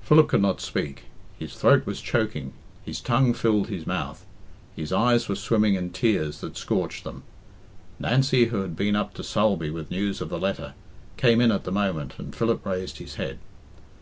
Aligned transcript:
Philip 0.00 0.28
could 0.28 0.40
not 0.40 0.62
speak. 0.62 1.02
His 1.38 1.52
throat 1.54 1.84
was 1.84 2.00
choking; 2.00 2.54
his 2.86 3.02
tongue 3.02 3.34
filled 3.34 3.66
his 3.68 3.86
mouth; 3.86 4.24
his 4.74 4.94
eyes 4.94 5.28
were 5.28 5.34
swimming 5.36 5.74
in 5.74 5.90
tears 5.90 6.40
that 6.40 6.56
scorched 6.56 7.04
them. 7.04 7.22
Nancy, 7.98 8.46
who 8.46 8.62
had 8.62 8.74
been 8.76 8.96
up 8.96 9.12
to 9.12 9.22
Sulby 9.22 9.68
with 9.68 9.90
news 9.90 10.22
of 10.22 10.30
the 10.30 10.40
letter, 10.40 10.72
came 11.18 11.38
in 11.42 11.52
at 11.52 11.64
the 11.64 11.70
moment, 11.70 12.14
and 12.16 12.34
Philip 12.34 12.64
raised 12.64 12.96
his 12.96 13.16
head. 13.16 13.40